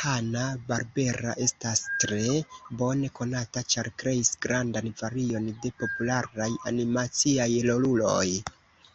Hanna-Barbera 0.00 1.30
estas 1.44 1.80
tre 2.02 2.18
bone 2.82 3.10
konata 3.20 3.64
ĉar 3.76 3.90
kreis 4.04 4.34
grandan 4.48 4.94
varion 5.02 5.50
de 5.64 5.74
popularaj 5.82 6.52
animaciaj 6.74 7.52
roluloj. 7.72 8.24